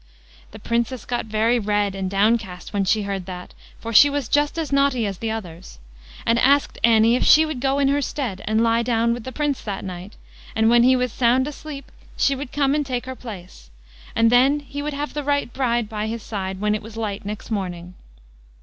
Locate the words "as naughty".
4.57-5.05